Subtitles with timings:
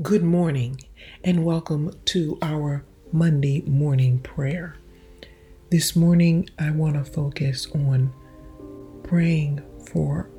[0.00, 0.80] Good morning
[1.22, 4.76] and welcome to our Monday morning prayer.
[5.70, 8.10] This morning, I want to focus on
[9.02, 10.30] praying for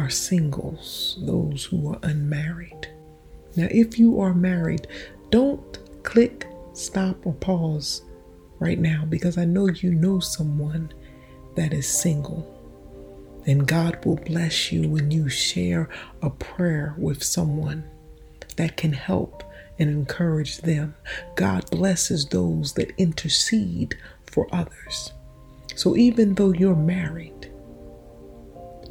[0.00, 2.88] our singles, those who are unmarried.
[3.54, 4.88] Now, if you are married,
[5.30, 8.02] don't click, stop, or pause
[8.58, 10.92] right now because I know you know someone
[11.54, 12.44] that is single.
[13.46, 15.88] And God will bless you when you share
[16.20, 17.88] a prayer with someone
[18.60, 19.42] that can help
[19.78, 20.94] and encourage them.
[21.34, 23.96] God blesses those that intercede
[24.30, 25.14] for others.
[25.74, 27.50] So even though you're married,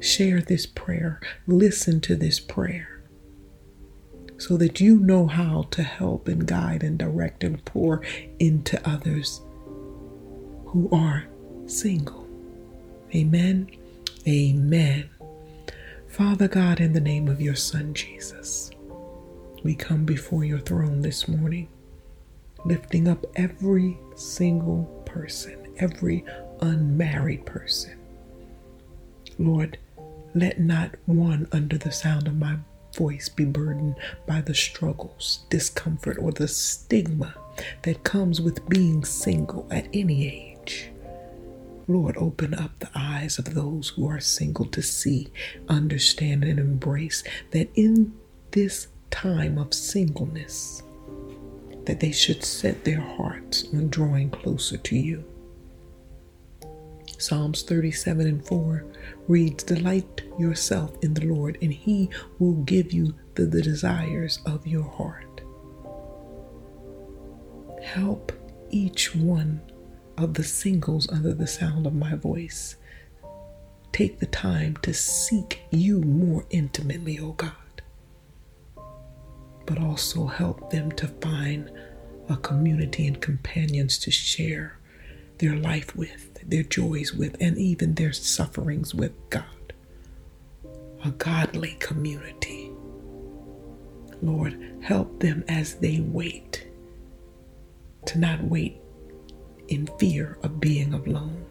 [0.00, 3.02] share this prayer, listen to this prayer,
[4.38, 8.00] so that you know how to help and guide and direct and pour
[8.38, 9.42] into others
[10.64, 11.26] who are
[11.66, 12.26] single.
[13.14, 13.70] Amen.
[14.26, 15.10] Amen.
[16.06, 18.70] Father God, in the name of your Son Jesus
[19.62, 21.68] we come before your throne this morning,
[22.64, 26.24] lifting up every single person, every
[26.60, 27.98] unmarried person.
[29.38, 29.78] Lord,
[30.34, 32.56] let not one under the sound of my
[32.96, 37.34] voice be burdened by the struggles, discomfort, or the stigma
[37.82, 40.90] that comes with being single at any age.
[41.86, 45.28] Lord, open up the eyes of those who are single to see,
[45.68, 48.12] understand, and embrace that in
[48.50, 50.82] this time of singleness
[51.84, 55.24] that they should set their hearts on drawing closer to you.
[57.18, 58.84] Psalms 37 and 4
[59.26, 64.66] reads, Delight yourself in the Lord, and he will give you the, the desires of
[64.66, 65.40] your heart.
[67.82, 68.32] Help
[68.70, 69.60] each one
[70.16, 72.76] of the singles under the sound of my voice
[73.92, 77.67] take the time to seek you more intimately, O God
[79.68, 81.70] but also help them to find
[82.30, 84.78] a community and companions to share
[85.36, 89.74] their life with, their joys with, and even their sufferings with God.
[91.04, 92.70] A godly community.
[94.22, 96.66] Lord, help them as they wait
[98.06, 98.80] to not wait
[99.68, 101.44] in fear of being alone,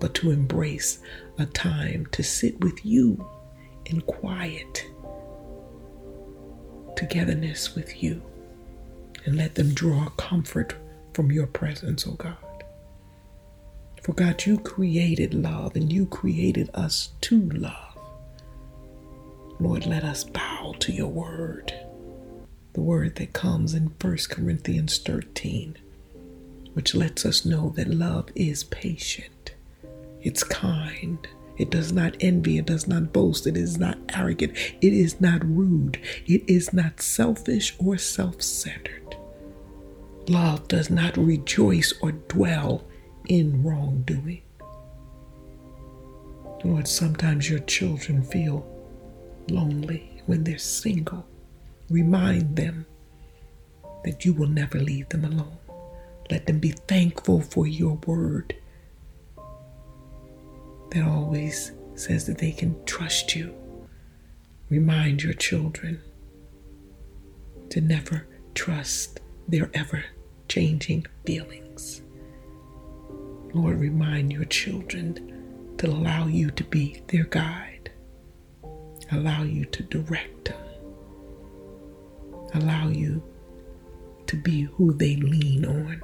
[0.00, 0.98] but to embrace
[1.38, 3.24] a time to sit with you
[3.86, 4.84] in quiet
[6.96, 8.22] togetherness with you
[9.24, 10.74] and let them draw comfort
[11.12, 12.64] from your presence, O oh God.
[14.02, 17.98] For God, you created love and you created us to love.
[19.58, 21.72] Lord, let us bow to your word,
[22.74, 25.76] the word that comes in 1 Corinthians 13,
[26.74, 29.54] which lets us know that love is patient,
[30.20, 31.26] it's kind,
[31.58, 32.58] it does not envy.
[32.58, 33.46] It does not boast.
[33.46, 34.52] It is not arrogant.
[34.80, 36.00] It is not rude.
[36.26, 39.16] It is not selfish or self centered.
[40.28, 42.84] Love does not rejoice or dwell
[43.28, 44.42] in wrongdoing.
[46.64, 48.66] Lord, sometimes your children feel
[49.48, 51.26] lonely when they're single.
[51.88, 52.86] Remind them
[54.04, 55.58] that you will never leave them alone.
[56.30, 58.56] Let them be thankful for your word
[60.96, 63.54] that always says that they can trust you.
[64.70, 66.00] Remind your children
[67.68, 70.02] to never trust their ever
[70.48, 72.00] changing feelings.
[73.52, 77.90] Lord, remind your children to allow you to be their guide,
[79.12, 80.64] allow you to direct them,
[82.54, 83.22] allow you
[84.28, 86.00] to be who they lean on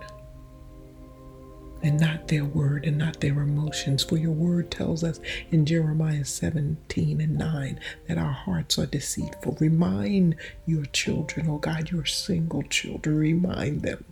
[1.83, 4.05] and not their word and not their emotions.
[4.05, 5.21] For your word tells us
[5.51, 9.57] in Jeremiah 17 and 9 that our hearts are deceitful.
[9.61, 14.05] Remind your children, oh God, your single children, remind them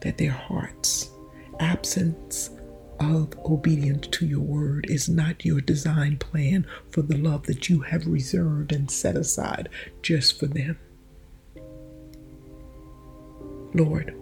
[0.00, 1.10] that their hearts,
[1.58, 2.50] absence
[3.00, 7.80] of obedience to your word is not your design plan for the love that you
[7.80, 9.68] have reserved and set aside
[10.02, 10.78] just for them.
[13.74, 14.14] Lord,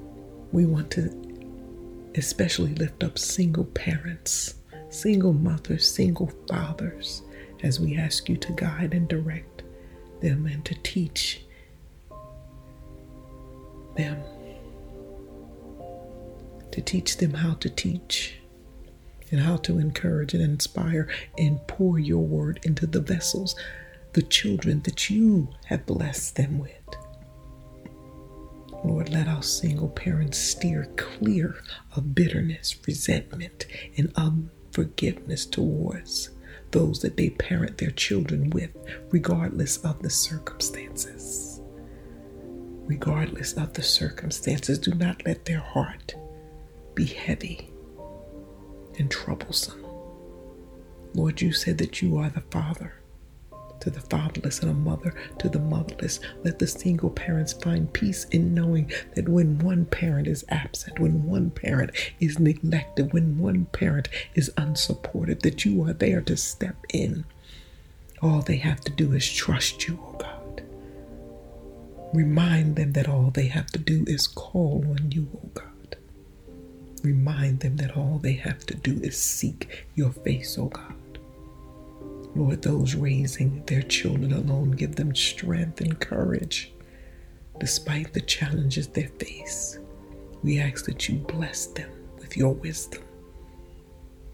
[0.51, 1.24] we want to
[2.17, 4.55] especially lift up single parents,
[4.91, 7.23] single mothers, single fathers,
[7.63, 9.63] as we ask you to guide and direct
[10.21, 11.45] them and to teach
[13.97, 14.23] them,
[16.71, 18.37] to teach them how to teach
[19.31, 21.09] and how to encourage and inspire
[21.39, 23.57] and pour your word into the vessels,
[24.13, 26.71] the children that you have blessed them with.
[28.85, 31.57] Lord, let our single parents steer clear
[31.97, 33.67] of bitterness, resentment,
[33.97, 36.31] and unforgiveness towards
[36.73, 38.71] those that they parent their children with,
[39.11, 41.61] regardless of the circumstances.
[42.87, 44.79] regardless of the circumstances.
[44.79, 46.15] Do not let their heart
[46.95, 47.71] be heavy
[48.99, 49.85] and troublesome.
[51.15, 52.95] Lord, you said that you are the Father
[53.85, 56.19] to the fatherless and a mother to the motherless.
[56.43, 61.25] Let the single parents find peace in knowing that when one parent is absent, when
[61.25, 66.77] one parent is neglected, when one parent is unsupported, that you are there to step
[66.95, 67.27] in.
[68.23, 70.63] All they have to do is trust you, oh God.
[72.15, 75.97] Remind them that all they have to do is call on you, oh God.
[77.03, 80.95] Remind them that all they have to do is seek your face, oh God.
[82.35, 86.73] Lord, those raising their children alone, give them strength and courage
[87.61, 89.79] despite the challenges they face.
[90.43, 93.03] We ask that you bless them with your wisdom.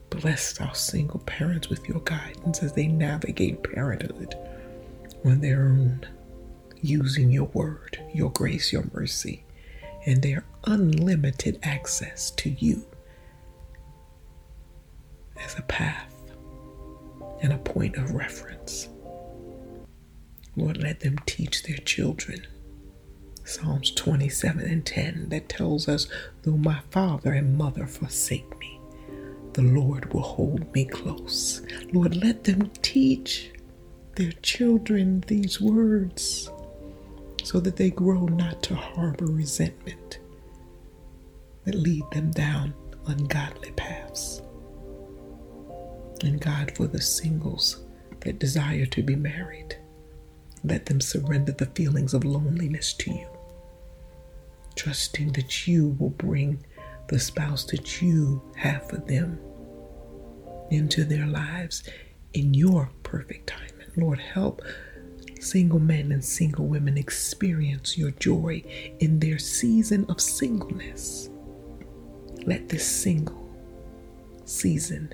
[0.08, 4.34] Bless our single parents with your guidance as they navigate parenthood
[5.24, 6.06] on their own,
[6.80, 9.44] using your word, your grace, your mercy,
[10.06, 12.84] and their unlimited access to you
[17.80, 18.90] point of reference.
[20.54, 22.46] Lord, let them teach their children.
[23.42, 26.06] Psalms 27 and 10 that tells us,
[26.42, 28.78] Though my father and mother forsake me,
[29.54, 31.62] the Lord will hold me close.
[31.90, 33.50] Lord, let them teach
[34.16, 36.50] their children these words
[37.42, 40.18] so that they grow not to harbor resentment
[41.64, 42.74] that lead them down
[43.06, 44.42] ungodly paths
[46.24, 47.84] and God for the singles
[48.20, 49.76] that desire to be married.
[50.62, 53.28] Let them surrender the feelings of loneliness to you,
[54.76, 56.64] trusting that you will bring
[57.08, 59.38] the spouse that you have for them
[60.70, 61.82] into their lives
[62.34, 63.72] in your perfect time.
[63.80, 64.62] And Lord, help
[65.40, 68.62] single men and single women experience your joy
[69.00, 71.30] in their season of singleness.
[72.46, 73.48] Let this single
[74.44, 75.12] season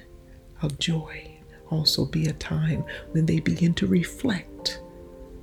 [0.62, 1.37] of joy
[1.70, 4.81] also be a time when they begin to reflect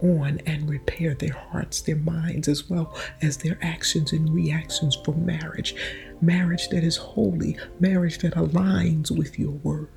[0.02, 5.14] on and repair their hearts, their minds, as well as their actions and reactions for
[5.16, 5.76] marriage.
[6.22, 9.90] Marriage that is holy, marriage that aligns with your word.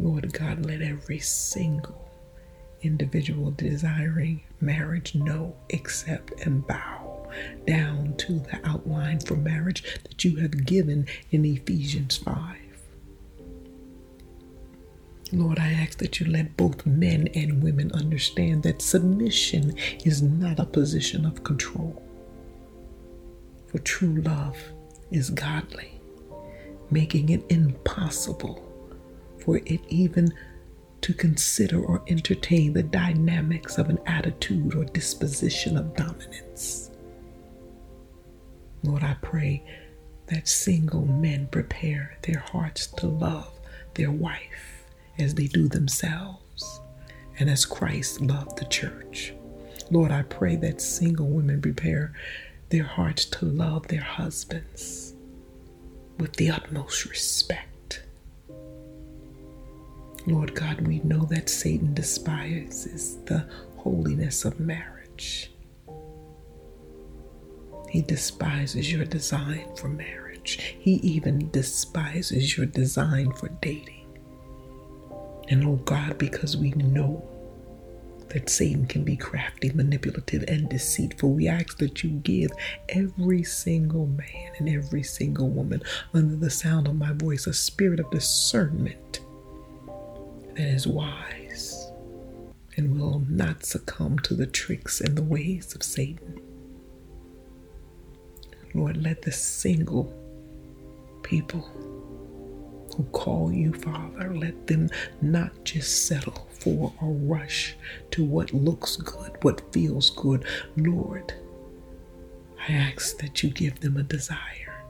[0.00, 2.10] Lord God, let every single
[2.82, 7.30] individual desiring marriage know, accept, and bow
[7.66, 12.61] down to the outline for marriage that you have given in Ephesians 5.
[15.34, 19.74] Lord, I ask that you let both men and women understand that submission
[20.04, 22.02] is not a position of control.
[23.66, 24.58] For true love
[25.10, 25.98] is godly,
[26.90, 28.62] making it impossible
[29.38, 30.34] for it even
[31.00, 36.90] to consider or entertain the dynamics of an attitude or disposition of dominance.
[38.84, 39.64] Lord, I pray
[40.26, 43.50] that single men prepare their hearts to love
[43.94, 44.71] their wife
[45.18, 46.80] as they do themselves
[47.38, 49.34] and as Christ loved the church.
[49.90, 52.12] Lord, I pray that single women prepare
[52.70, 55.14] their hearts to love their husbands
[56.18, 58.02] with the utmost respect.
[60.26, 65.50] Lord God, we know that Satan despises the holiness of marriage.
[67.88, 70.76] He despises your design for marriage.
[70.78, 74.01] He even despises your design for dating.
[75.48, 77.28] And oh God, because we know
[78.28, 82.50] that Satan can be crafty, manipulative, and deceitful, we ask that you give
[82.88, 85.82] every single man and every single woman
[86.14, 89.20] under the sound of my voice a spirit of discernment
[90.54, 91.90] that is wise
[92.76, 96.40] and will not succumb to the tricks and the ways of Satan.
[98.74, 100.10] Lord, let the single
[101.22, 101.68] people
[102.96, 107.76] who call you Father, let them not just settle for a rush
[108.10, 110.44] to what looks good, what feels good.
[110.76, 111.32] Lord,
[112.68, 114.84] I ask that you give them a desire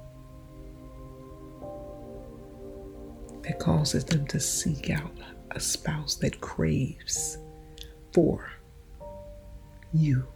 [3.43, 5.13] that causes them to seek out
[5.51, 7.39] a spouse that craves
[8.13, 8.51] for
[9.93, 10.27] you.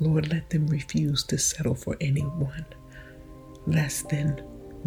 [0.00, 2.66] Lord, let them refuse to settle for anyone
[3.66, 4.42] less than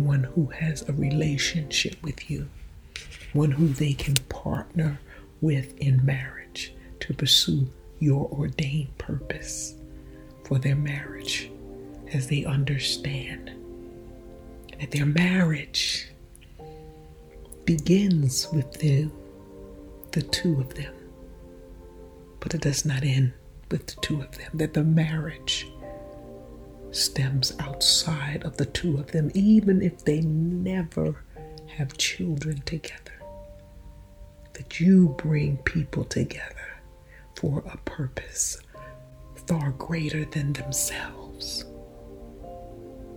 [0.06, 2.48] one who has a relationship with you,
[3.34, 5.00] one who they can partner
[5.42, 7.68] with in marriage to pursue
[8.00, 9.76] your ordained purpose
[10.46, 11.52] for their marriage
[12.14, 13.52] as they understand
[14.80, 16.10] that their marriage
[17.66, 19.10] begins with the,
[20.12, 20.94] the two of them.
[22.40, 23.34] But it does not end
[23.70, 25.71] with the two of them, that the marriage
[26.92, 31.24] stems outside of the two of them, even if they never
[31.68, 32.98] have children together.
[34.54, 36.82] That you bring people together
[37.36, 38.58] for a purpose
[39.48, 41.66] far greater than themselves.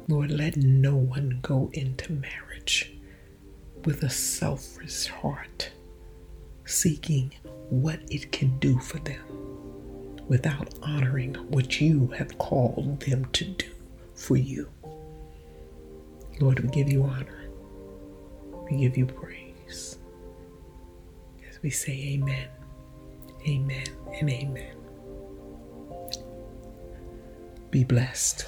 [0.08, 2.92] Lord, let no one go into marriage
[3.84, 5.70] with a selfish heart,
[6.64, 7.34] seeking
[7.68, 9.53] what it can do for them
[10.28, 13.66] without honoring what you have called them to do
[14.14, 14.68] for you.
[16.40, 17.48] Lord, we give you honor.
[18.70, 19.98] We give you praise.
[21.48, 22.48] As we say amen,
[23.46, 23.86] amen,
[24.20, 24.76] and amen.
[27.70, 28.46] Be blessed.